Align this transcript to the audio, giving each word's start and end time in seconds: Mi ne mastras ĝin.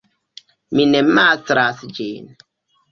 Mi 0.79 0.87
ne 0.95 1.03
mastras 1.11 1.87
ĝin. 2.01 2.35